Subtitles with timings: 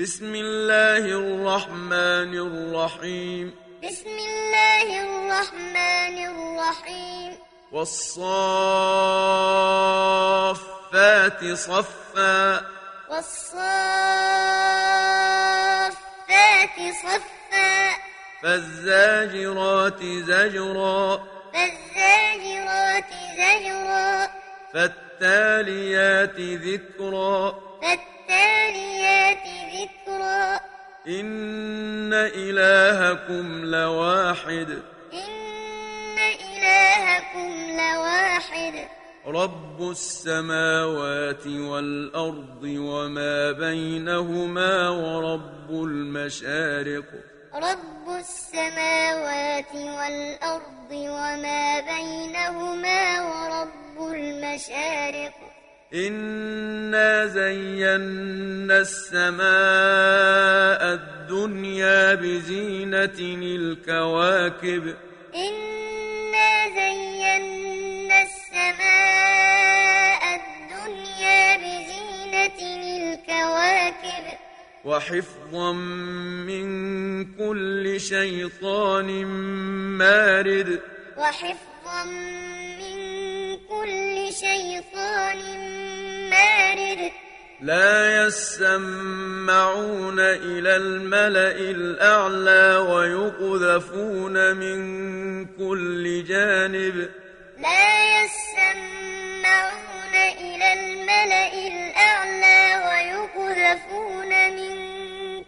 [0.00, 3.54] بسم الله الرحمن الرحيم.
[3.84, 7.36] بسم الله الرحمن الرحيم.
[7.72, 8.24] والصافات
[11.54, 12.60] صفا.
[13.10, 13.44] والصافات
[17.02, 17.90] صفا.
[18.42, 21.24] فالزاجرات زجرا.
[21.54, 24.28] فالزاجرات زجرا.
[24.74, 27.69] فالتاليات ذكرا.
[31.10, 34.70] إن إلهكم لواحد
[35.12, 38.74] إن إلهكم لواحد
[39.26, 47.04] رب السماوات والأرض وما بينهما ورب المشارق
[47.54, 55.32] رب السماوات والأرض وما بينهما ورب المشارق
[55.94, 59.40] إنا زينا السماء
[60.94, 64.94] الدنيا بزينة الكواكب
[65.34, 69.60] إنا زينا السماء
[70.40, 74.24] الدنيا بزينة الكواكب
[74.84, 75.72] وحفظا
[76.46, 76.66] من
[77.34, 79.24] كل شيطان
[79.98, 80.80] مارد
[81.16, 82.04] وحفظا
[84.32, 85.38] شيطان
[86.30, 87.10] مارد.
[87.60, 94.80] لا يسمعون إلى الملأ الأعلى ويقذفون من
[95.46, 97.08] كل جانب.
[97.58, 104.76] لا يسمعون إلى الملأ الأعلى ويقذفون من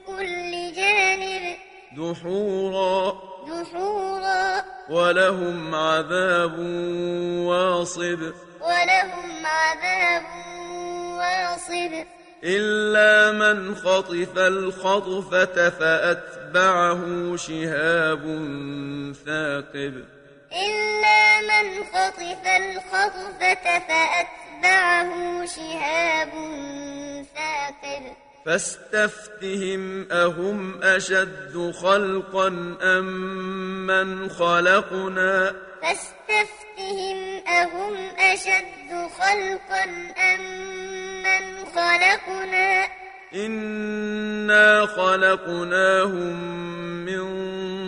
[0.07, 1.57] كل جانب.
[1.97, 3.23] دحورا.
[3.49, 4.65] دحورا.
[4.91, 6.59] ولهم عذاب
[7.47, 8.33] واصب.
[8.63, 10.23] ولهم عذاب
[11.19, 12.05] واصب.
[12.45, 18.23] إلا من خطف الخطفة فأتبعه شهاب
[19.27, 20.05] ثاقب.
[20.53, 25.11] إلا من خطف الخطفة فأتبعه
[25.47, 26.31] شهاب
[27.35, 28.03] ثاقب.
[28.47, 33.07] فاستفتهم أهم أشد خلقا أم
[33.87, 39.85] من خلقنا؟ فاستفتهم أهم أشد خلقا
[40.35, 40.41] أم
[41.23, 42.89] من خلقنا؟
[43.35, 46.37] إنا خلقناهم
[47.05, 47.23] من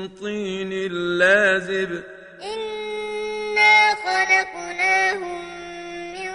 [0.09, 2.05] طين لازب.
[2.43, 5.45] إنا خلقناهم
[6.13, 6.33] من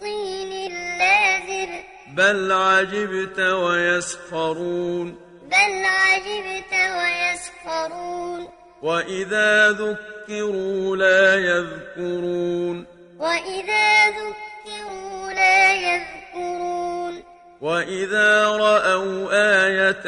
[0.00, 1.84] طين لازب.
[2.08, 5.16] بل عجبت ويسخرون.
[5.42, 8.57] بل عجبت ويسخرون.
[8.82, 12.86] وإذا ذكروا لا يذكرون
[13.18, 17.22] وإذا ذكروا لا يذكرون
[17.60, 19.28] وإذا رأوا
[19.66, 20.06] آية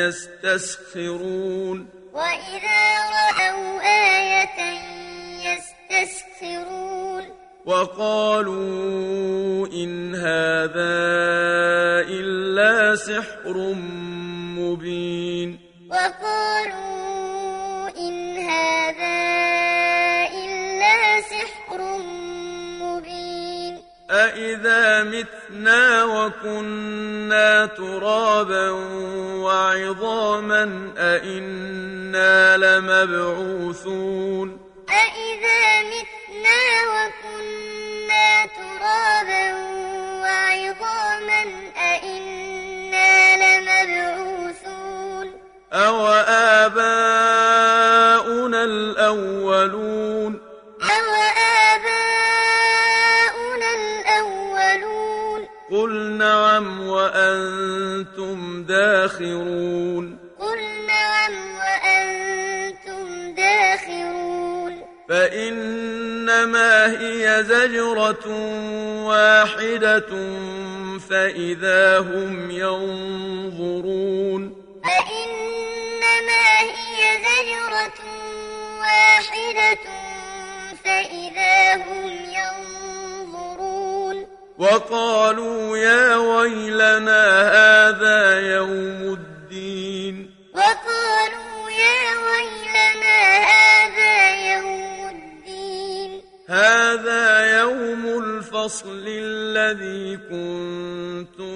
[0.00, 4.60] يستسخرون وإذا رأوا آية
[5.44, 7.24] يستسخرون
[7.66, 11.04] وقالوا إن هذا
[12.08, 13.56] إلا سحر
[14.58, 15.58] مبين
[15.90, 17.03] وقالوا
[24.14, 28.70] أإذا متنا وكنا ترابا
[29.40, 34.48] وعظاما أإنا لمبعوثون
[34.88, 36.93] أإذا متنا
[59.04, 64.84] داخرون قل نعم وأنتم داخرون.
[65.08, 68.26] فإنما هي زجرة
[69.06, 70.12] واحدة
[71.10, 74.42] فإذا هم ينظرون.
[74.84, 78.00] فإنما هي زجرة
[78.80, 79.84] واحدة
[80.84, 82.83] فإذا هم ينظرون.
[84.58, 87.22] وقالوا يا ويلنا
[87.58, 90.30] هذا يوم الدين.
[90.54, 93.18] وقالوا يا ويلنا
[93.54, 94.16] هذا
[94.54, 96.22] يوم الدين.
[96.48, 101.54] هذا يوم الفصل الذي كنتم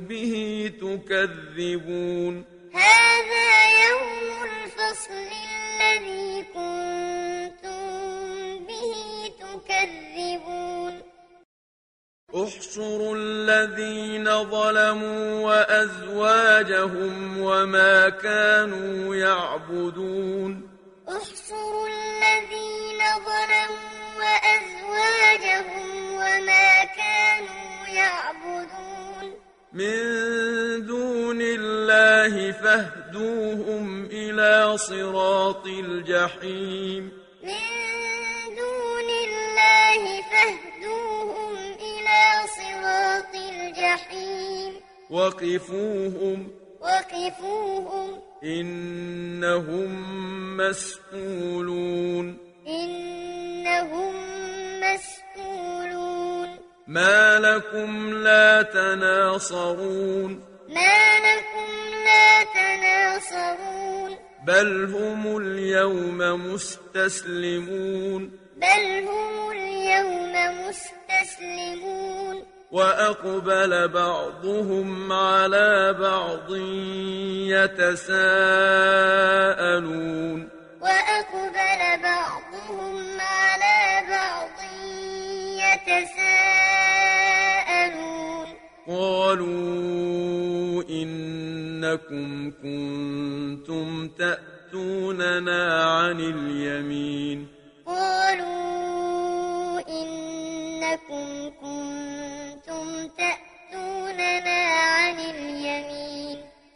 [0.00, 0.34] به
[0.80, 2.44] تكذبون.
[2.74, 3.50] هذا
[3.88, 5.30] يوم الفصل
[5.80, 7.49] الذي كنتم
[12.44, 20.68] احشروا الذين ظلموا وأزواجهم وما كانوا يعبدون.
[21.08, 23.90] احشروا الذين ظلموا
[24.20, 29.34] وأزواجهم وما كانوا يعبدون.
[29.72, 37.19] من دون الله فاهدوهم إلى صراط الجحيم.
[45.10, 46.48] وقفوهم.
[46.80, 48.20] وقفوهم.
[48.44, 49.90] إنهم
[50.56, 52.38] مسؤولون.
[52.68, 54.14] إنهم
[54.80, 56.48] مسؤولون.
[56.86, 60.44] ما لكم لا تناصرون.
[60.68, 64.16] ما لكم لا تناصرون.
[64.46, 66.18] بل هم اليوم
[66.52, 68.30] مستسلمون.
[68.56, 70.32] بل هم اليوم
[70.68, 72.59] مستسلمون.
[72.70, 76.56] وأقبل بعضهم على بعض
[77.50, 78.20] يتساءلون.
[80.80, 84.58] وأقبل بعضهم على بعض
[85.66, 86.20] يتساءلون.
[88.88, 97.48] قالوا إنكم كنتم تأتوننا عن اليمين.
[97.86, 102.39] قالوا إنكم كنتم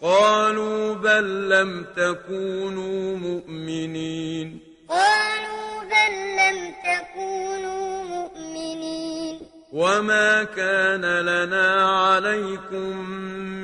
[0.05, 4.61] قالوا بل لم تكونوا مؤمنين.
[4.89, 9.41] قالوا بل لم تكونوا مؤمنين.
[9.73, 13.11] وما كان لنا عليكم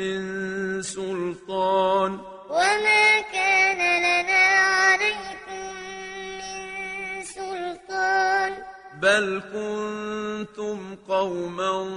[0.01, 0.21] من
[0.83, 2.19] سلطان.
[2.51, 5.75] وما كان لنا عليكم
[6.41, 6.61] من
[7.25, 8.53] سلطان.
[9.03, 11.91] بل كنتم قوما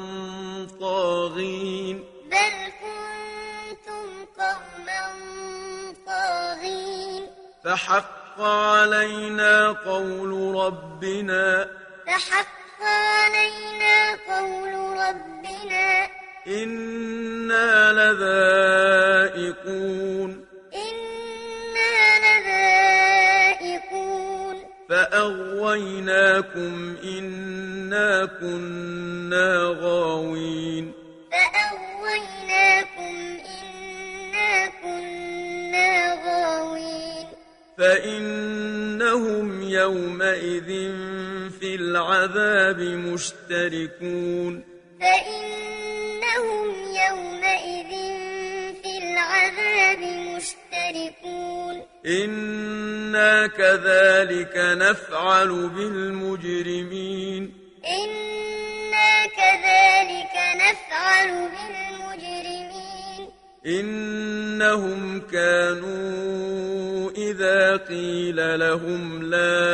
[0.81, 2.03] طاغين.
[2.31, 2.82] بل كنتم
[4.43, 5.01] قوما
[6.05, 7.23] طاغين.
[7.65, 11.67] فحق علينا قول ربنا.
[12.07, 16.07] فحق علينا قول ربنا.
[16.47, 20.45] إنا لذائقون.
[20.73, 22.63] إنا لذائقون.
[24.89, 29.62] فأغويناكم إنا كنا
[39.93, 40.69] يومئذ
[41.59, 44.63] في العذاب مشتركون.
[45.01, 46.67] فإنهم
[47.05, 47.91] يومئذ
[48.81, 50.01] في العذاب
[50.35, 51.75] مشتركون.
[52.05, 57.41] إنا كذلك نفعل بالمجرمين.
[57.85, 63.21] إنا كذلك نفعل بالمجرمين.
[63.65, 66.62] إنهم كانوا
[67.77, 69.65] قيل لهم لا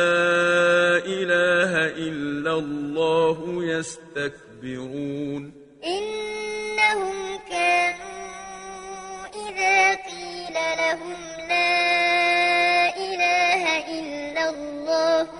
[1.16, 1.72] إله
[2.08, 5.42] إلا الله يستكبرون.
[5.84, 7.16] إنهم
[7.50, 11.76] كانوا إذا قيل لهم لا
[12.96, 13.62] إله
[13.98, 15.39] إلا الله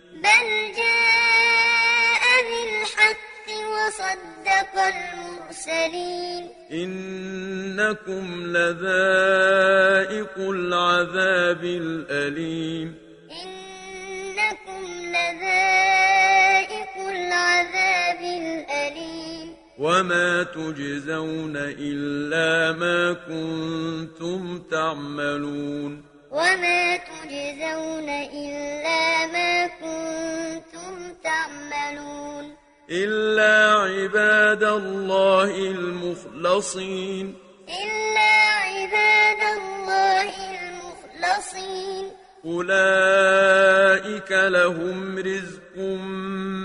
[4.71, 6.49] وصدق المرسلين.
[6.71, 12.95] إنكم لذائق العذاب الأليم.
[13.43, 19.55] إنكم لذائق العذاب الأليم.
[19.79, 26.03] وما تجزون إلا ما كنتم تعملون.
[26.31, 32.60] وما تجزون إلا ما كنتم تعملون.
[32.91, 37.35] إلا عباد الله المخلصين.
[37.69, 38.31] إلا
[38.67, 42.11] عباد الله المخلصين.
[42.45, 45.77] أولئك لهم رزق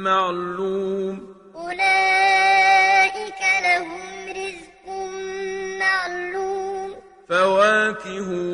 [0.03, 1.35] معلوم.
[1.55, 4.87] أولئك لهم رزق
[5.79, 6.95] معلوم.
[7.29, 8.46] فواكه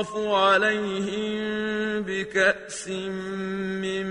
[0.00, 4.06] يطاف عليهم بكأس من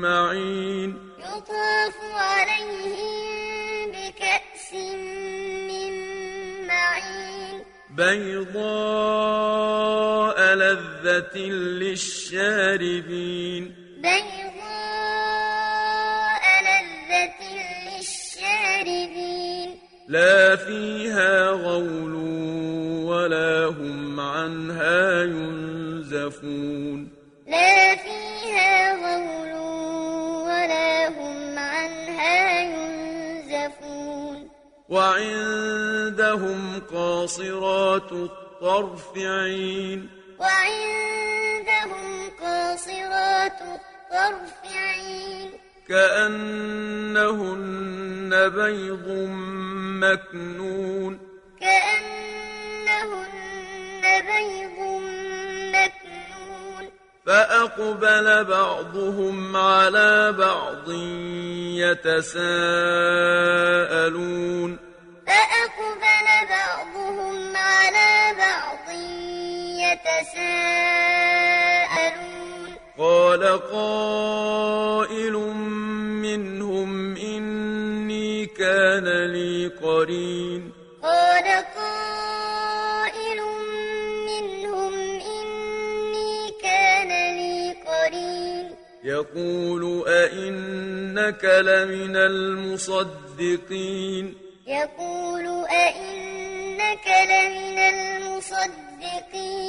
[0.00, 0.90] معين.
[1.18, 4.72] يطاف عليهم بكأس
[5.68, 5.92] من
[6.66, 7.56] معين.
[7.90, 8.60] بيضاء
[10.54, 11.36] لذة
[38.30, 40.08] الطرف عين
[40.38, 45.50] وعندهم قاصرات الطرف عين
[45.88, 47.50] كأنهن
[48.48, 49.06] بيض
[50.02, 51.12] مكنون.
[51.60, 53.30] كأنهن
[54.02, 54.78] بيض
[55.74, 56.84] مكنون.
[57.26, 60.90] فأقبل بعضهم على بعض
[61.82, 62.50] يتساءلون.
[65.30, 68.86] فأقبل بعضهم على بعض
[69.84, 70.90] يتساءلون.
[72.98, 75.32] قال قائل
[76.26, 80.72] منهم إني كان لي قرين.
[81.02, 81.44] قال
[81.76, 83.40] قائل
[84.26, 87.08] منهم إني كان
[87.38, 88.66] لي قرين.
[89.04, 93.70] يقول أئنك لمن المصدقين.
[94.70, 97.78] يقول أئنك لمن
[98.28, 99.60] المصدقين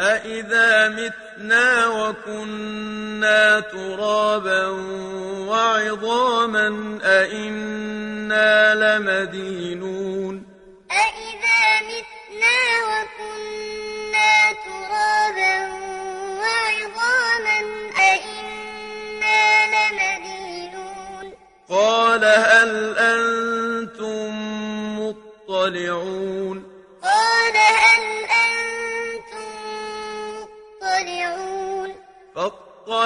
[0.00, 4.66] أإذا متنا وكنا ترابا
[5.48, 10.51] وعظاما أإنا لمدينون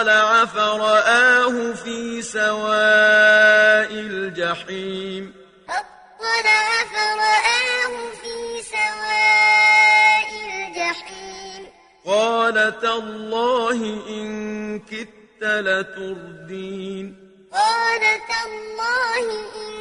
[0.07, 5.35] فاطلع فرآه في سواء الجحيم؟
[5.69, 11.67] فاطلع فرآه في سواء الجحيم.
[12.07, 17.17] قال تالله إن كدت لتردين.
[17.53, 19.73] قال تالله إن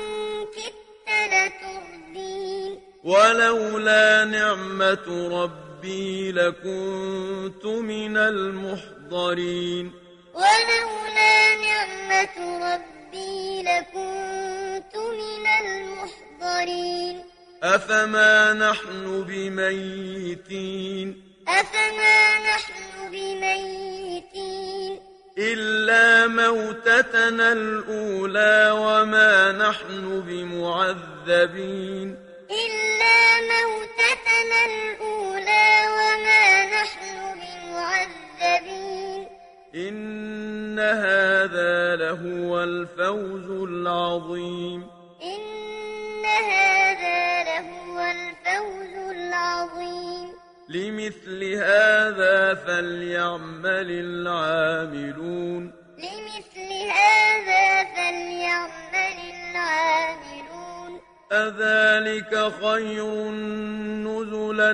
[0.56, 2.82] كدت لتردين.
[3.04, 5.08] ولولا نعمة
[5.42, 10.05] ربي لكنت من المحضرين.
[10.36, 12.36] ولولا نعمة
[12.74, 17.16] ربي لكنت من المحضرين.
[17.64, 21.08] أفما نحن بميتين؟
[21.48, 22.80] أفما نحن
[23.12, 24.92] بميتين؟
[25.38, 32.08] إلا موتتنا الأولى وما نحن بمعذبين.
[32.52, 33.18] إلا
[33.52, 37.15] موتتنا الأولى وما نحن
[39.76, 44.88] إن هذا لهو الفوز العظيم
[45.24, 50.32] إن هذا لهو الفوز العظيم
[50.70, 61.02] لمثل هذا فليعمل العاملون لمثل هذا فليعمل العاملون
[61.32, 63.30] أذلك خير
[64.08, 64.72] نزلا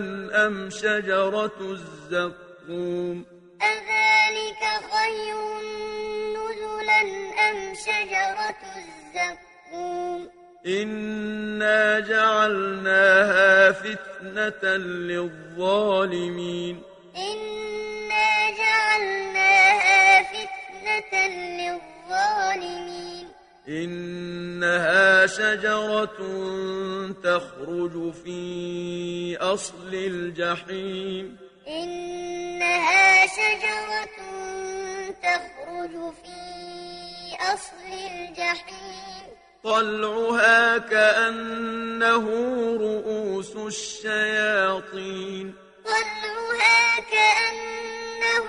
[0.47, 5.37] أم شجرة الزقوم أذلك خير
[6.37, 7.01] نزلا
[7.49, 10.29] أم شجرة الزقوم؟
[10.67, 16.81] إنا جعلناها فتنة للظالمين.
[17.15, 23.27] إنا جعلناها فتنة للظالمين.
[23.67, 26.19] إنها شجرة
[27.23, 31.37] تخرج في أصل الجحيم.
[31.71, 34.17] إنها شجرة
[35.23, 36.41] تخرج في
[37.53, 39.21] أصل الجحيم.
[39.63, 42.25] طلعها كأنه
[42.81, 45.53] رؤوس الشياطين.
[45.85, 48.47] طلعها كأنه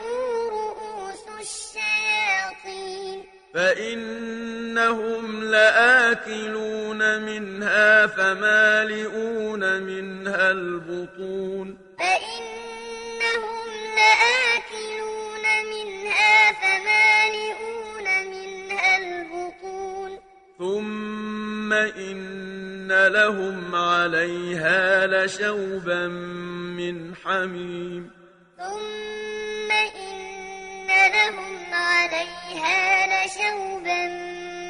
[0.49, 3.25] رؤوس الشياطين.
[3.55, 11.79] فإنهم لآكلون منها فمالئون منها البطون.
[20.63, 26.07] ثم إن لهم عليها لشوبا
[26.79, 28.11] من حميم
[28.59, 34.07] ثم إن لهم عليها لشوبا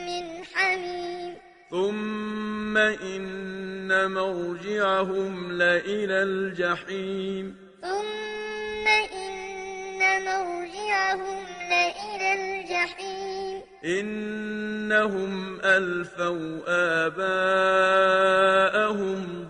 [0.08, 1.34] من حميم
[1.70, 13.41] ثم إن مرجعهم لإلى الجحيم ثم إن مرجعهم لإلى الجحيم
[13.85, 16.61] إنهم ألفوا
[17.07, 18.39] آباءهم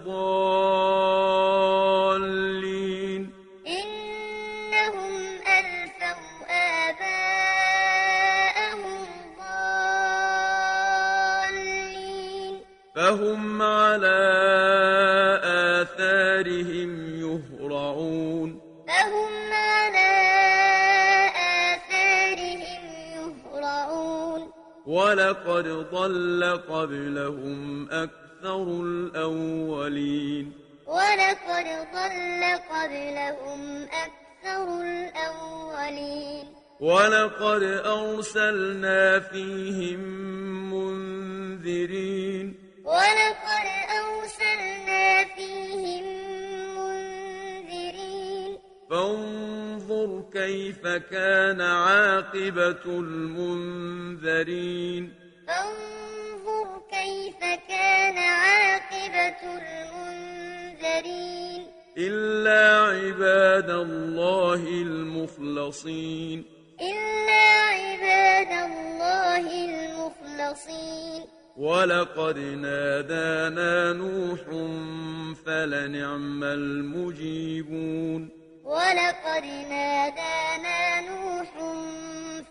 [0.04, 1.32] ضالين.
[3.66, 5.12] إنهم
[5.58, 6.24] ألفوا
[6.88, 7.36] آباءهم
[9.38, 9.74] ضالين.
[12.96, 14.41] فهم على
[25.12, 30.52] ولقد ضل قبلهم أكثر الأولين.
[30.86, 32.42] ولقد ضل
[32.72, 36.46] قبلهم أكثر الأولين.
[36.80, 40.00] ولقد أرسلنا فيهم
[40.74, 42.54] منذرين.
[42.84, 43.66] ولقد
[44.00, 46.04] أرسلنا فيهم
[46.78, 48.58] منذرين.
[48.90, 49.41] فانظر
[50.32, 55.12] كيف كان عاقبة المنذرين؟
[55.46, 61.66] فانظر كيف كان عاقبة المنذرين.
[61.98, 66.44] إلا عباد الله المخلصين.
[66.80, 67.44] إلا
[67.76, 71.22] عباد الله المخلصين.
[71.56, 74.40] ولقد نادانا نوح
[75.46, 78.41] فلنعم المجيبون.
[78.72, 81.48] ولقد نادانا نوح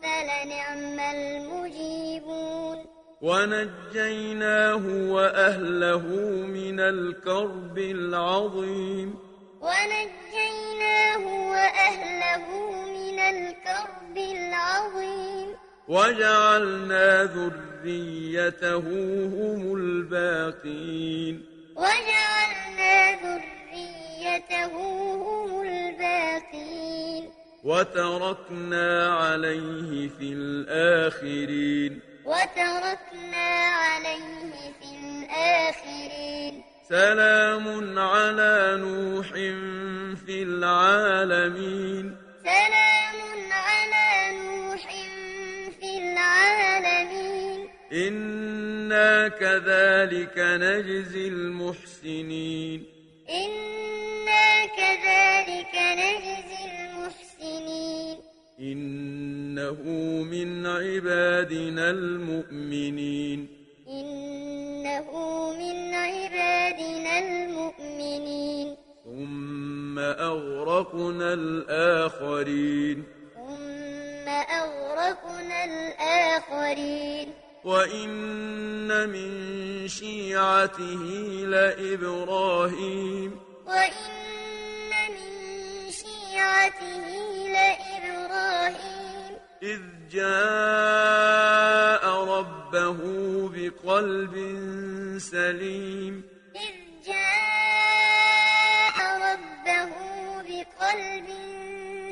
[0.01, 2.77] فلنعم المجيبون.
[3.21, 6.05] ونجيناه وأهله
[6.45, 9.19] من الكرب العظيم.
[9.61, 12.45] ونجيناه وأهله
[12.85, 15.47] من الكرب العظيم.
[15.87, 18.87] وجعلنا ذريته
[19.35, 21.45] هم الباقين.
[21.75, 23.50] وجعلنا ذريته
[24.73, 27.29] هم الباقين
[27.63, 33.49] وتركنا عليه في الآخرين وتركنا
[33.83, 39.27] عليه في الآخرين سلام على نوح
[40.25, 44.87] في العالمين سلام على نوح
[45.79, 52.85] في العالمين إنا كذلك نجزي المحسنين
[53.29, 54.00] إنا
[54.81, 58.17] كذلك نجزي المحسنين.
[58.59, 59.81] إنه
[60.23, 63.47] من عبادنا المؤمنين.
[63.87, 65.09] إنه
[65.53, 68.75] من عبادنا المؤمنين.
[69.05, 73.03] ثم أغرقنا الآخرين.
[73.35, 77.27] ثم أغرقنا الآخرين.
[77.65, 79.31] وإن من
[79.87, 81.03] شيعته
[81.45, 83.39] لإبراهيم.
[83.67, 84.20] وإن
[88.01, 89.33] لإبراهيم
[89.63, 92.99] إذ جاء ربه
[93.55, 94.35] بقلب
[95.17, 96.23] سليم
[96.55, 96.75] إذ
[97.07, 99.91] جاء ربه
[100.41, 101.27] بقلب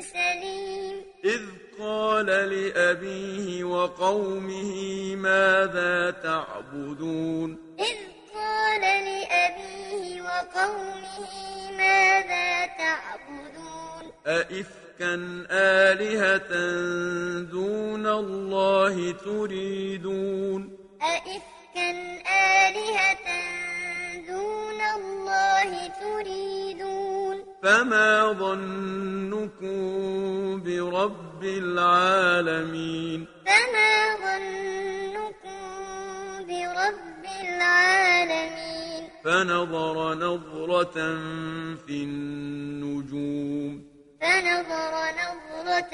[0.00, 1.42] سليم إذ
[1.78, 4.74] قال لأبيه وقومه
[5.16, 7.98] ماذا تعبدون إذ
[8.34, 11.30] قال لأبيه وقومه
[11.76, 13.79] ماذا تعبدون
[14.26, 15.14] أئفكا
[15.50, 16.52] آلهة
[17.42, 21.90] دون الله تريدون؟ أئفكا
[22.66, 23.26] آلهة
[24.28, 29.80] دون الله تريدون؟ فما ظنكم
[30.62, 33.92] برب العالمين؟ فما
[34.24, 35.60] ظنكم
[36.48, 40.98] برب العالمين؟ فنظر نظرة
[41.86, 43.39] في النجوم.
[44.62, 45.90] فنظر نظرة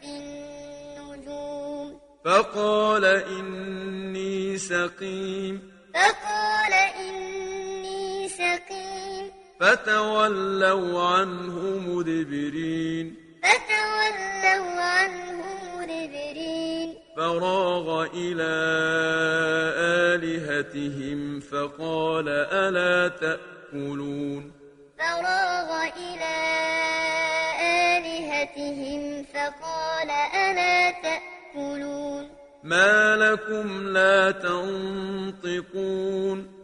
[0.00, 2.00] في النجوم.
[2.24, 5.72] فقال إني سقيم.
[5.94, 9.30] فقال إني سقيم.
[9.60, 13.16] فتولوا عنه مدبرين.
[13.42, 15.44] فتولوا عنه
[15.78, 16.94] مدبرين.
[17.16, 18.54] فراغ إلى
[20.14, 24.52] آلهتهم فقال ألا تأكلون؟
[24.98, 26.87] فراغ إلى آلهتهم
[29.34, 32.28] فقال ألا تأكلون
[32.62, 35.88] ما لكم لا تنطقون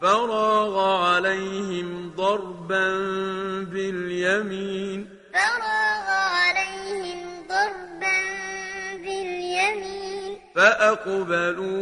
[0.00, 0.74] فراغ
[1.04, 2.88] عليهم ضربا
[3.64, 8.20] باليمين فراغ عليهم ضربا
[8.96, 11.80] باليمين فأقبلوا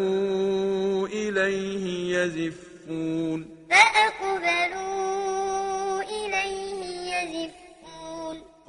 [1.08, 3.38] إليه يزفون
[3.70, 5.29] فأقبلوا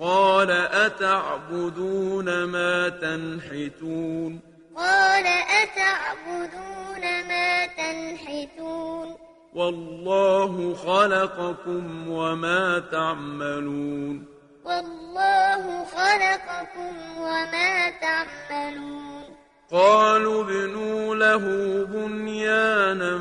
[0.01, 4.39] قال أتعبدون ما تنحتون
[4.75, 5.25] قال
[5.63, 9.17] أتعبدون ما تنحتون
[9.53, 14.25] والله خلقكم وما تعملون
[14.65, 19.23] والله خلقكم وما تعملون
[19.71, 21.45] قالوا ابنوا له
[21.85, 23.19] بنيانا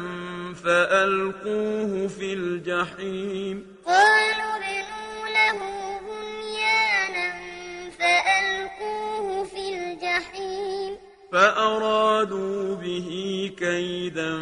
[0.65, 4.60] فألقوه في الجحيم قالوا
[11.33, 13.11] فأرادوا به
[13.59, 14.39] كيدا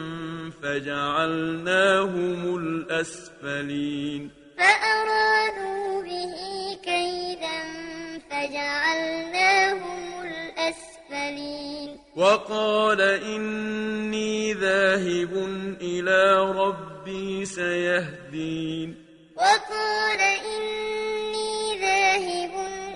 [0.62, 4.30] فجعلناهم الأسفلين.
[4.58, 6.34] فأرادوا به
[6.84, 7.60] كيدا
[8.30, 11.98] فجعلناهم الأسفلين.
[12.16, 15.32] وقال إني ذاهب
[15.80, 18.94] إلى ربي سيهدين.
[19.36, 22.52] وقال إني ذاهب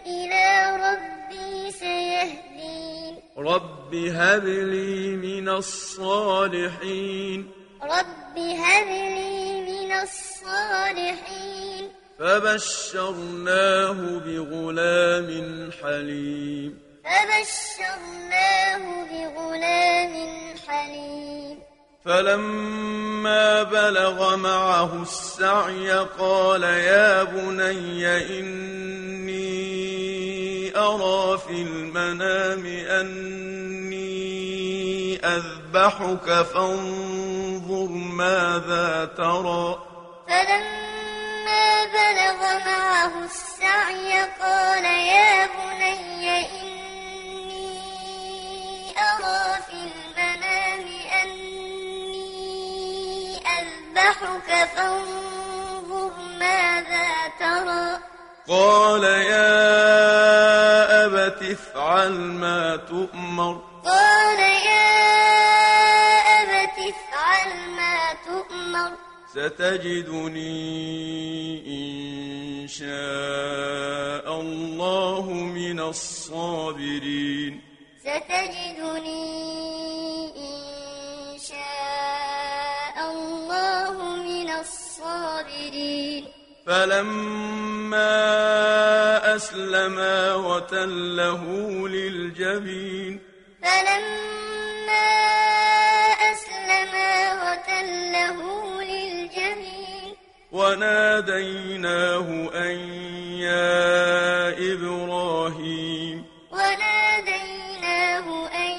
[0.06, 0.46] إلى
[0.86, 2.51] ربي سيهدين.
[3.38, 7.50] رب هب لي من الصالحين
[7.82, 13.92] رب هب لي من الصالحين فبشرناه
[14.26, 20.14] بغلام حليم فبشرناه بغلام
[20.68, 21.58] حليم
[22.04, 28.06] فلما بلغ معه السعي قال يا بني
[28.38, 29.81] إني
[30.76, 32.66] أرى في المنام
[33.00, 34.12] أني
[35.26, 39.78] أذبحك فانظر ماذا ترى.
[40.28, 47.72] فلما بلغ معه السعي قال يا بني إني
[48.98, 50.86] أرى في المنام
[51.22, 51.82] أني
[53.38, 57.08] أذبحك فانظر ماذا
[57.40, 58.11] ترى.
[58.48, 59.52] قال يا
[61.04, 63.62] أبت افعل ما تؤمر.
[63.84, 64.88] قال يا
[66.42, 68.90] أبت افعل ما تؤمر.
[69.30, 70.52] ستجدني
[71.66, 77.60] إن شاء الله من الصابرين.
[78.00, 79.24] ستجدني
[80.36, 86.41] إن شاء الله من الصابرين.
[86.66, 88.14] فلما
[89.36, 91.42] أسلما وتله
[91.88, 93.20] للجبين
[93.62, 95.08] فلما
[96.32, 98.38] أسلما وتله
[98.82, 100.14] للجبين
[100.52, 102.76] وناديناه أن
[103.40, 108.78] يا إبراهيم وناديناه أن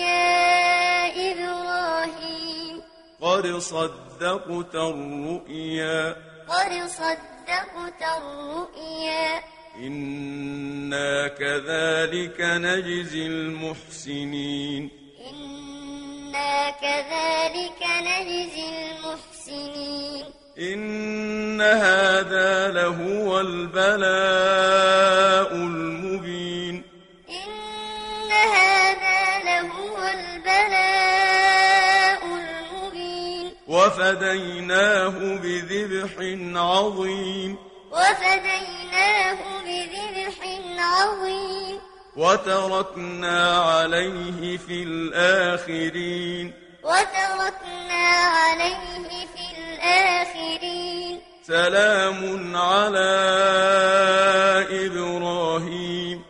[0.00, 2.82] يا إبراهيم
[3.20, 6.29] قد صدقت الرؤيا
[6.60, 9.40] قد صدقت الرؤيا.
[9.76, 14.90] إنا كذلك نجزي المحسنين.
[15.30, 20.24] إنا كذلك نجزي المحسنين.
[20.58, 23.94] إن هذا لهو البلاء
[25.54, 26.29] المبين.
[33.90, 36.12] وفديناه بذبح
[36.60, 37.56] عظيم.
[37.92, 40.38] وفديناه بذبح
[40.78, 41.78] عظيم.
[42.16, 46.52] وتركنا عليه في الآخرين.
[46.84, 51.20] وتركنا عليه في الآخرين.
[51.46, 53.10] سلام على
[54.86, 56.29] إبراهيم.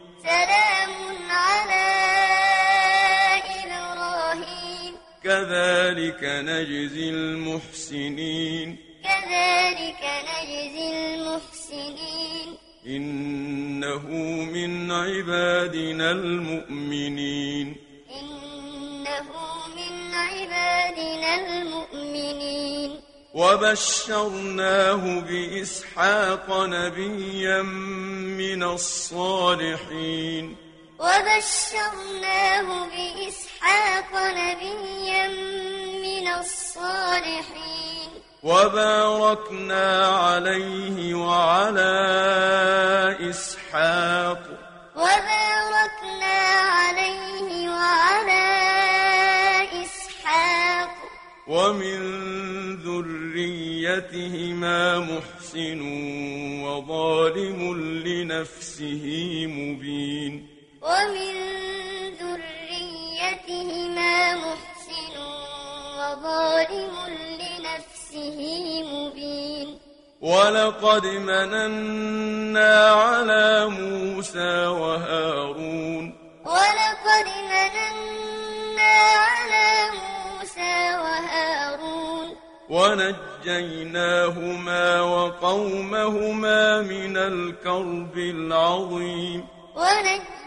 [6.10, 8.76] كذلك نجزي المحسنين.
[9.04, 12.56] كذلك نجزي المحسنين.
[12.86, 14.08] إنه
[14.44, 17.76] من عبادنا المؤمنين.
[18.20, 19.28] إنه
[19.76, 23.00] من عبادنا المؤمنين.
[23.34, 30.56] وبشرناه بإسحاق نبيا من الصالحين.
[30.98, 35.26] وبشرناه بإسحاق نبيا
[36.02, 38.10] من الصالحين.
[38.42, 41.96] وباركنا عليه وعلى
[43.30, 44.42] إسحاق.
[44.96, 48.48] وباركنا عليه وعلى
[49.84, 50.90] إسحاق.
[51.48, 52.00] ومن
[52.76, 55.80] ذريتهما محسن
[56.64, 57.60] وظالم
[58.06, 59.04] لنفسه
[59.46, 60.46] مبين.
[60.82, 61.34] ومن
[62.20, 64.69] ذريتهما محسن
[66.10, 66.94] وظالم
[67.40, 68.38] لنفسه
[68.82, 69.78] مبين.
[70.20, 76.14] ولقد مننا على موسى وهارون.
[76.44, 78.96] ولقد مننا
[79.26, 82.36] على موسى وهارون.
[82.70, 89.46] ونجيناهما وقومهما من الكرب العظيم.
[89.76, 90.39] ونجيناهما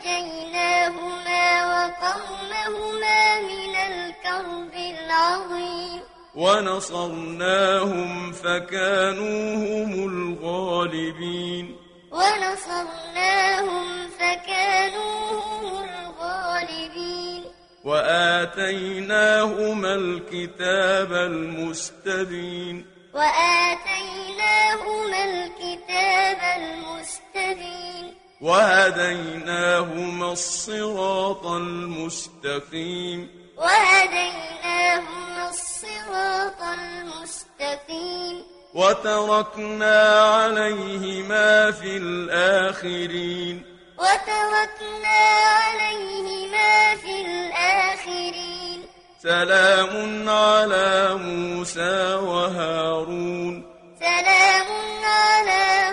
[1.83, 6.01] وقومهما من الكرب العظيم
[6.35, 11.75] ونصرناهم فكانوا هم الغالبين
[12.11, 17.43] ونصرناهم فكانوا هم الغالبين
[17.83, 33.29] وآتيناهما الكتاب المستبين وآتيناهما الكتاب المستبين وهديناهما الصراط المستقيم.
[33.57, 38.43] وهديناهما الصراط المستقيم.
[38.73, 43.63] وتركنا عليهما في الآخرين.
[43.97, 48.83] وتركنا عليهما في الآخرين.
[49.23, 53.63] سلام على موسى وهارون.
[53.99, 54.67] سلام
[55.03, 55.92] على موسى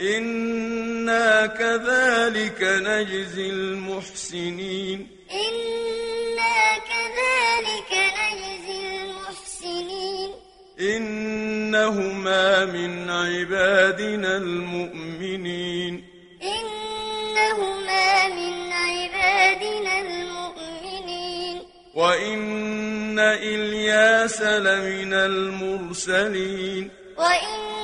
[0.00, 10.30] إنا كذلك نجزي المحسنين إنا كذلك نجزي المحسنين
[10.80, 16.04] إنهما من عبادنا المؤمنين
[16.42, 21.62] إنهما من عبادنا المؤمنين
[21.94, 27.83] وإن إلياس لمن المرسلين وإن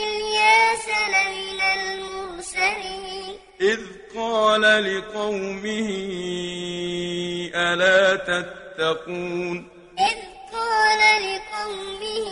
[0.00, 3.38] إلياس لمن المرسلين.
[3.60, 3.80] إذ
[4.16, 5.88] قال لقومه
[7.54, 10.18] ألا تتقون؟ إذ
[10.52, 12.26] قال لقومه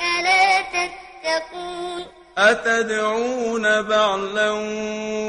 [0.00, 2.02] ألا تتقون؟
[2.38, 4.50] أتدعون بعلا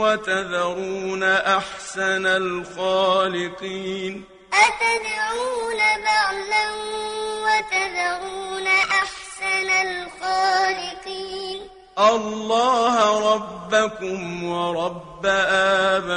[0.02, 4.14] وتذرون أحسن الخالقين؟
[4.54, 6.66] أتدعون بعلا
[7.46, 9.19] وتذرون أحسن
[9.82, 11.60] الخالقين.
[12.00, 12.96] الله
[13.34, 16.12] ربكم ورب آبائكم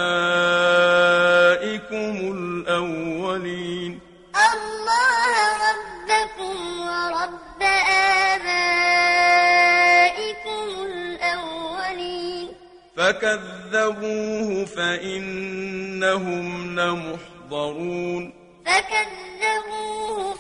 [2.37, 4.01] الأولين.
[4.53, 5.33] الله
[5.69, 7.63] ربكم ورب
[8.33, 8.65] آبائكم
[10.87, 12.49] الأولين.
[12.97, 16.47] فكذبوه فإنهم
[16.81, 18.33] لمحضرون.
[18.67, 20.35] فكذبوه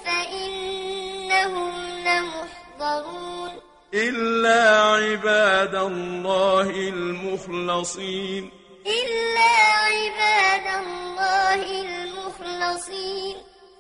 [2.92, 3.50] لمحضرون
[3.94, 8.50] إلا عباد الله المخلصين.
[8.86, 9.52] إلا
[9.86, 13.36] عباد الله المخلصين.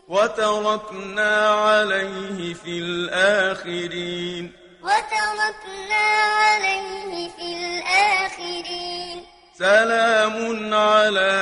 [0.08, 4.52] وتركنا عليه في الآخرين.
[4.82, 6.04] وتركنا
[6.44, 9.24] عليه في الآخرين.
[9.58, 11.32] سلام على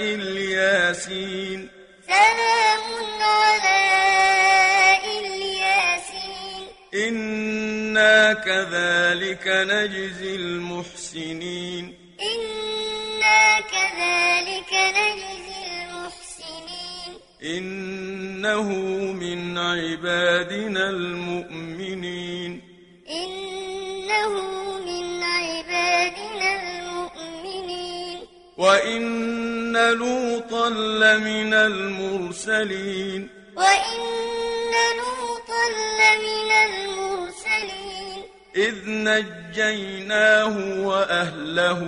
[0.00, 1.70] إلياسين.
[2.06, 2.84] سلام
[3.22, 3.85] على
[8.06, 11.94] إنا كذلك نجزي المحسنين.
[12.20, 17.10] إنا كذلك نجزي المحسنين.
[17.42, 18.68] إنه
[19.12, 22.62] من عبادنا المؤمنين.
[23.10, 24.32] إنه
[24.78, 28.18] من عبادنا المؤمنين.
[28.56, 33.28] وإن لوطا لمن المرسلين.
[33.56, 33.98] وإن
[34.96, 35.64] لوطا
[36.00, 37.05] لمن المرسلين.
[38.56, 41.80] إذ نجيناه وأهله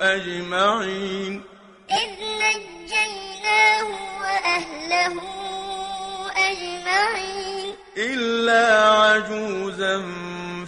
[0.00, 1.42] أجمعين.
[1.90, 3.88] إذ نجيناه
[4.20, 5.20] وأهله
[6.36, 7.74] أجمعين.
[7.96, 10.02] إلا عجوزا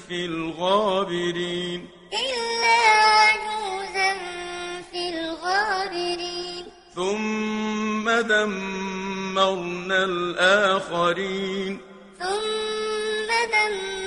[0.09, 1.89] في الغابرين.
[2.13, 2.79] إلا
[3.21, 4.15] عجوزا
[4.93, 6.65] في الغابرين.
[6.95, 11.81] ثم دمرنا الآخرين.
[12.19, 12.29] ثم
[13.53, 13.98] دمرنا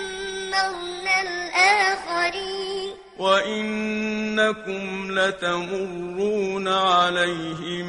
[1.22, 7.88] الآخرين وإنكم لتمرون عليهم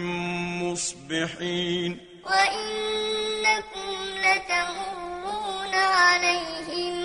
[0.63, 3.89] مصبحين وإنكم
[4.25, 6.97] لتمرون عليهم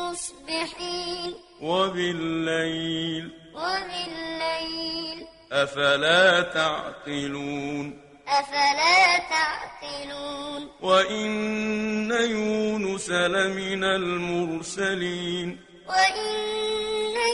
[0.00, 15.60] مصبحين وبالليل وبالليل أفلا تعقلون أفلا تعقلون؟ وإن يونس لمن المرسلين.
[15.88, 16.24] وإن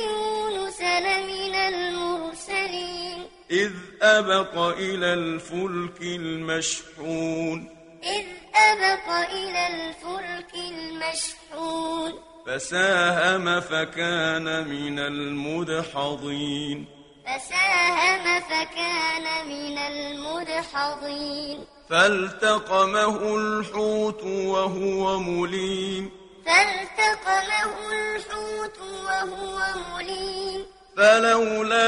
[0.05, 3.27] يونس لمن المرسلين.
[3.51, 3.73] إذ
[4.03, 7.69] أبق إلى الفلك المشحون.
[8.05, 8.25] إذ
[8.57, 12.13] أبق إلى الفلك المشحون.
[12.47, 17.00] فساهم فكان من المدحضين.
[17.31, 21.65] فساهم فكان من المدحضين.
[21.91, 26.11] فالتقمه الحوت وهو مليم.
[26.47, 29.59] فالتقمه الحوت وهو
[29.95, 30.67] مليم.
[30.97, 31.87] فلولا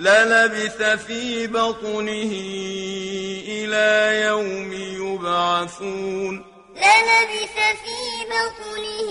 [0.00, 2.32] للبث في بطنه
[3.48, 6.44] إلى يوم يبعثون.
[6.74, 7.98] للبث في
[8.30, 9.10] بطنه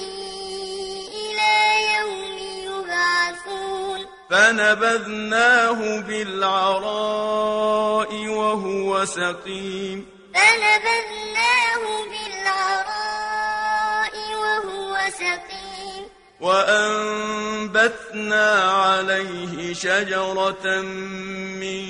[1.22, 1.54] إلى
[2.00, 4.00] يوم يبعثون.
[4.30, 10.06] فنبذناه بالعراء وهو سقيم.
[10.36, 15.69] فنبذناه بالعراء وهو سقيم.
[16.42, 20.82] وأنبتنا عليه شجرة
[21.62, 21.82] من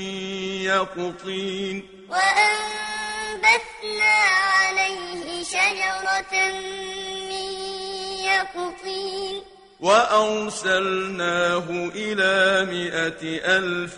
[0.65, 1.75] يقطين.
[2.09, 4.13] وأنبتنا
[4.59, 6.33] عليه شجرة
[7.29, 7.47] من
[8.25, 9.35] يقطين.
[9.79, 13.21] وأرسلناه إلى مائة
[13.57, 13.97] ألف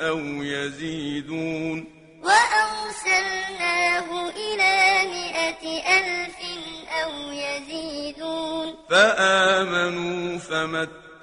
[0.00, 1.76] أو يزيدون.
[2.22, 4.74] وأرسلناه إلى
[5.10, 5.64] مائة
[5.98, 6.38] ألف
[6.90, 8.76] أو يزيدون.
[8.90, 11.16] فآمنوا فمتعناهم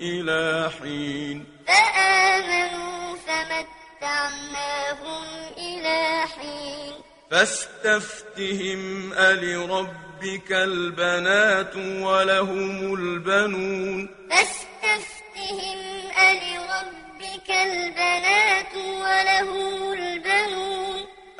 [0.00, 1.44] إلى حين.
[1.68, 5.24] فآمنوا فمتعناهم
[5.58, 6.92] إلى حين.
[7.30, 14.08] فاستفتهم ألربك البنات ولهم البنون.
[14.30, 15.78] فاستفتهم
[16.18, 20.69] ألربك البنات ولهم البنون.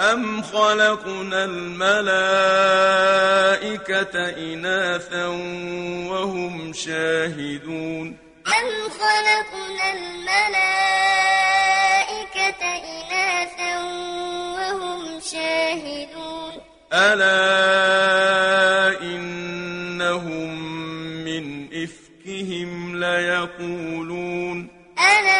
[0.00, 1.90] أم خلقنا الملائكة
[4.28, 5.26] إناثا
[6.10, 10.40] وهم شاهدون أم خلقنا الملائكة
[12.64, 13.78] إناثا
[14.56, 16.52] وهم شاهدون
[16.92, 17.40] ألا
[19.02, 20.50] إنهم
[21.24, 21.44] من
[21.84, 25.39] إفكهم ليقولون ألا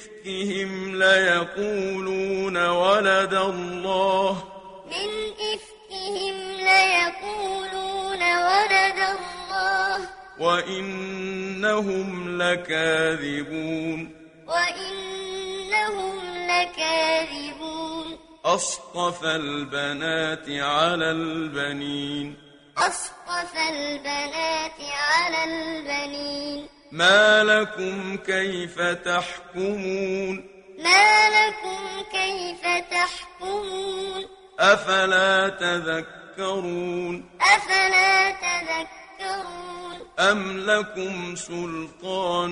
[0.00, 4.44] إفكهم ليقولون ولد الله.
[4.86, 10.08] من إفكهم ليقولون ولد الله.
[10.38, 12.08] وإنهم
[12.42, 14.16] لكاذبون.
[14.46, 18.18] وإنهم لكاذبون.
[18.44, 22.34] أصطفى البنات على البنين.
[22.78, 26.79] أصطفى البنات على البنين.
[26.92, 30.44] ما لكم كيف تحكمون؟
[30.78, 34.26] ما لكم كيف تحكمون؟
[34.58, 42.50] أفلا تذكرون؟ أفلا تذكرون؟ أم لكم سلطان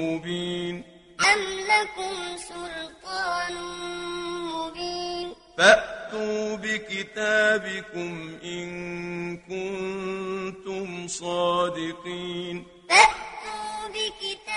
[0.00, 0.84] مبين؟
[1.32, 3.54] أم لكم سلطان
[4.42, 12.66] مبين؟ فأتوا بكتابكم إن كنتم صادقين.
[12.90, 13.29] فأتوا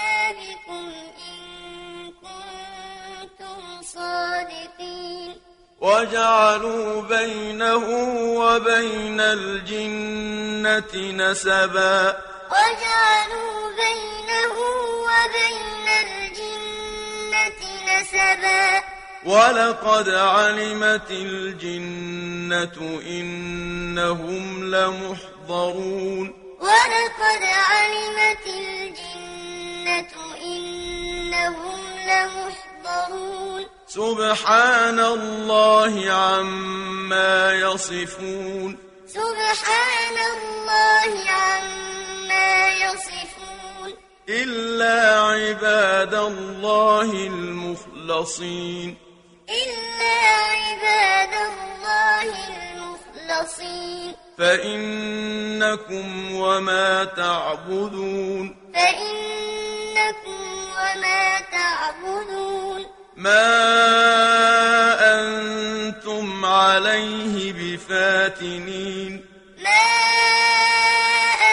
[0.04, 0.92] بكتابكم
[1.30, 5.36] إن كنتم صادقين
[5.82, 7.86] وجعلوا بينه
[8.40, 12.18] وبين الجنة نسبا
[12.52, 14.56] وجعلوا بينه
[15.08, 18.84] وبين الجنة نسبا
[19.26, 29.13] ولقد علمت الجنة إنهم لمحضرون ولقد علمت الجنة
[30.44, 33.66] إنهم لمحضرون.
[33.88, 38.78] سبحان الله عما يصفون.
[39.08, 43.94] سبحان الله عما يصفون.
[44.30, 48.98] إلا عباد الله المخلصين.
[49.50, 50.16] إلا
[50.54, 54.23] عباد الله المخلصين.
[54.38, 60.42] فإنكم وما تعبدون فإنكم
[60.78, 63.44] وما تعبدون ما
[65.16, 69.26] أنتم عليه بفاتنين
[69.64, 69.84] ما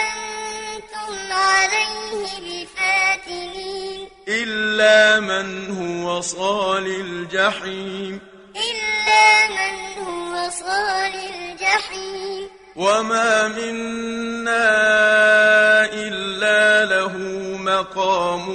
[0.00, 8.20] أنتم عليه بفاتنين إلا من هو صال الجحيم
[8.56, 12.29] إلا من هو صال الجحيم
[12.80, 14.68] وما منا
[15.92, 17.12] إلا له
[17.60, 18.46] مقام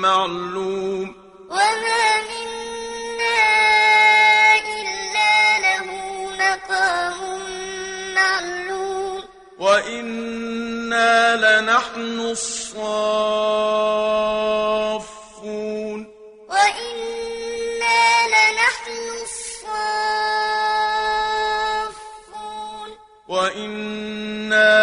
[0.00, 1.14] معلوم
[1.50, 3.40] وما منا
[4.76, 5.86] إلا له
[6.44, 7.20] مقام
[8.14, 9.22] معلوم
[9.58, 13.70] وإنا لنحن الصافون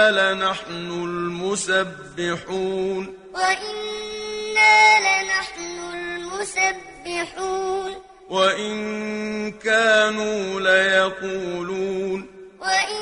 [0.08, 3.18] وإنا لنحن المسبحون.
[3.34, 7.95] وإنا لنحن المسبحون.
[8.30, 12.28] وإن كانوا ليقولون.
[12.62, 13.01] وإن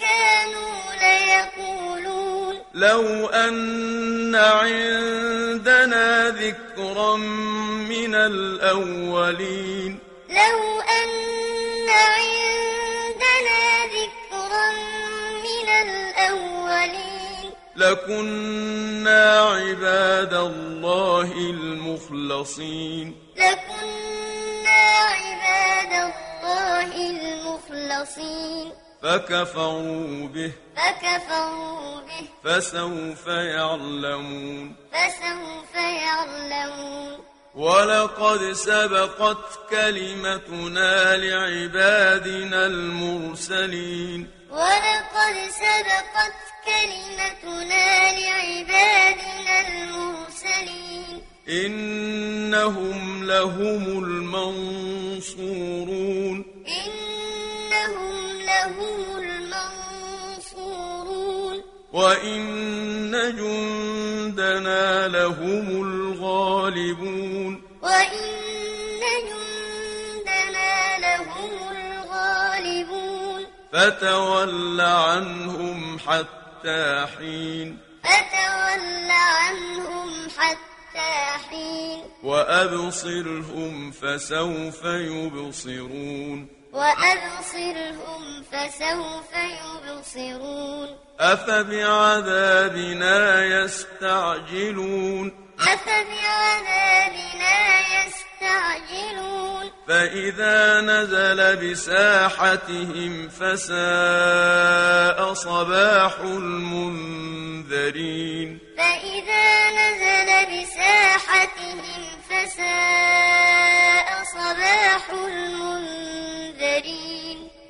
[0.00, 2.56] كانوا ليقولون.
[2.74, 9.98] لو أن عندنا ذكرا من الأولين.
[10.28, 11.08] لو أن
[11.88, 12.91] عندنا
[17.76, 35.74] لكنا عباد الله المخلصين لكنا عباد الله المخلصين فكفروا به فكفروا به فسوف يعلمون فسوف
[35.74, 37.18] يعلمون
[37.54, 47.86] ولقد سبقت كلمتنا لعبادنا المرسلين ولقد سبقت كلمتنا
[48.20, 51.14] لعبادنا المرسلين.
[51.48, 56.44] إنهم لهم المنصورون.
[56.66, 61.56] إنهم لهم المنصورون.
[61.92, 62.42] وإن
[63.36, 67.62] جندنا لهم الغالبون.
[67.82, 68.28] وإن
[69.00, 73.46] جندنا لهم الغالبون.
[73.72, 76.41] فتول عنهم حتى
[77.18, 81.14] حين فتول عنهم حتى
[81.50, 82.00] حين.
[82.22, 86.48] وأبصرهم فسوف يبصرون.
[86.72, 90.88] وأبصرهم فسوف يبصرون.
[91.20, 92.34] أفبعذابنا
[93.44, 95.32] يستعجلون.
[95.60, 97.02] أفبعذابنا
[99.88, 103.72] فإذا نزل بساحتهم فساء
[105.34, 107.68] صباح المنذرين.
[108.78, 116.32] فإذا نزل بساحتهم فساء صباح المنذرين.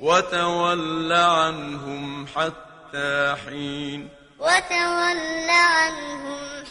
[0.01, 4.09] وتول عنهم حتى حين.
[4.39, 6.65] وتول عنهم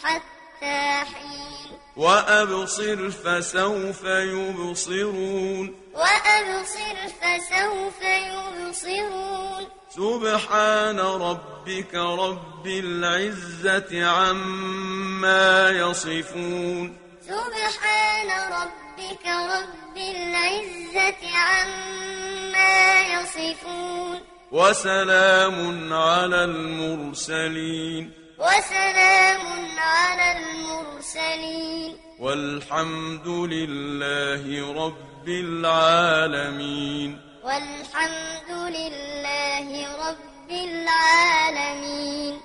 [0.63, 5.75] حتى حين وأبصر فسوف يبصرون.
[5.93, 9.67] وأبصر فسوف يبصرون.
[9.89, 16.97] سبحان ربك رب العزة عما يصفون.
[17.21, 24.19] سبحان ربك رب العزة عما يصفون.
[24.51, 28.22] وسلام على المرسلين.
[28.43, 31.97] وسلام على المرسلين.
[32.19, 37.21] والحمد لله رب العالمين.
[37.43, 39.69] والحمد لله
[40.09, 42.43] رب العالمين.